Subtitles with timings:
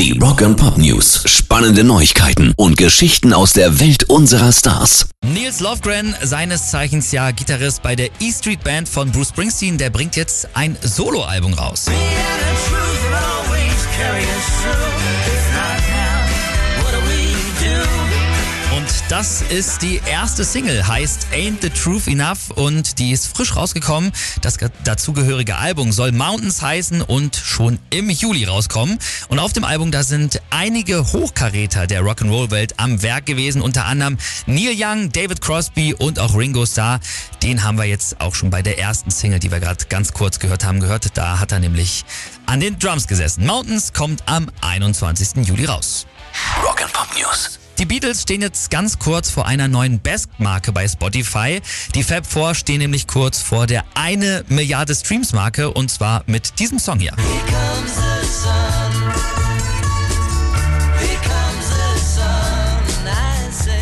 [0.00, 1.24] Die Rock and Pop News.
[1.26, 5.10] Spannende Neuigkeiten und Geschichten aus der Welt unserer Stars.
[5.22, 9.90] Nils Lofgren, seines Zeichens ja Gitarrist bei der E Street Band von Bruce Springsteen, der
[9.90, 11.84] bringt jetzt ein Soloalbum raus.
[19.10, 24.12] Das ist die erste Single, heißt Ain't the Truth Enough und die ist frisch rausgekommen.
[24.40, 29.00] Das dazugehörige Album soll Mountains heißen und schon im Juli rauskommen.
[29.28, 34.16] Und auf dem Album, da sind einige Hochkaräter der Rock'n'Roll-Welt am Werk gewesen, unter anderem
[34.46, 37.00] Neil Young, David Crosby und auch Ringo Starr.
[37.42, 40.38] Den haben wir jetzt auch schon bei der ersten Single, die wir gerade ganz kurz
[40.38, 41.18] gehört haben, gehört.
[41.18, 42.04] Da hat er nämlich
[42.46, 43.44] an den Drums gesessen.
[43.44, 45.48] Mountains kommt am 21.
[45.48, 46.06] Juli raus.
[46.62, 47.58] Rock and Pop News.
[47.80, 51.62] Die Beatles stehen jetzt ganz kurz vor einer neuen Bestmarke bei Spotify.
[51.94, 56.78] Die Fab Four stehen nämlich kurz vor der eine Milliarde Streams-Marke und zwar mit diesem
[56.78, 57.12] Song hier.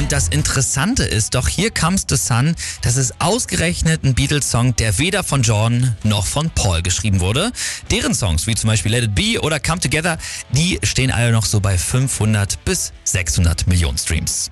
[0.00, 4.96] Und das Interessante ist doch, hier Comes the Sun, das ist ausgerechnet ein Beatles-Song, der
[4.96, 7.52] weder von John noch von Paul geschrieben wurde.
[7.90, 10.16] Deren Songs, wie zum Beispiel Let It Be oder Come Together,
[10.52, 14.50] die stehen alle noch so bei 500 bis 600 Millionen Streams.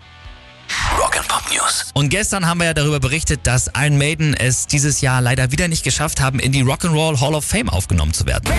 [0.99, 1.87] Rock and Pop News.
[1.95, 5.67] Und gestern haben wir ja darüber berichtet, dass Iron Maiden es dieses Jahr leider wieder
[5.69, 8.53] nicht geschafft haben, in die Rock'n'Roll Hall of Fame aufgenommen zu werden.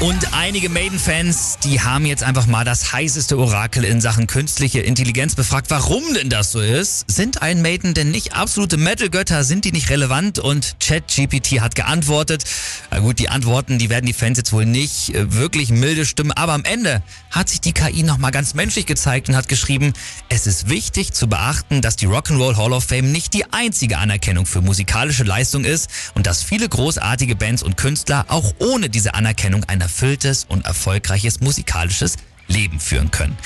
[0.00, 5.34] Und einige Maiden-Fans, die haben jetzt einfach mal das heißeste Orakel in Sachen künstliche Intelligenz
[5.34, 7.10] befragt, warum denn das so ist.
[7.10, 9.42] Sind ein Maiden denn nicht absolute Metal-Götter?
[9.42, 10.38] Sind die nicht relevant?
[10.38, 12.44] Und ChatGPT hat geantwortet.
[12.92, 16.30] Na gut, die Antworten, die werden die Fans jetzt wohl nicht äh, wirklich milde stimmen,
[16.30, 17.02] aber am Ende
[17.32, 19.94] hat sich die KI nochmal ganz menschlich gezeigt und hat geschrieben,
[20.28, 24.46] es ist wichtig zu beachten, dass die Rock'n'Roll Hall of Fame nicht die einzige Anerkennung
[24.46, 29.64] für musikalische Leistung ist und dass viele großartige Bands und Künstler auch ohne diese Anerkennung
[29.64, 33.38] ein erfülltes und erfolgreiches musikalisches Leben führen können.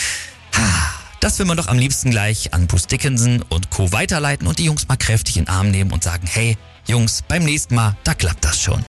[1.21, 3.93] Das will man doch am liebsten gleich an Bruce Dickinson und Co.
[3.93, 6.59] weiterleiten und die Jungs mal kräftig in den Arm nehmen und sagen, hey,
[6.89, 8.85] Jungs, beim nächsten Mal, da klappt das schon.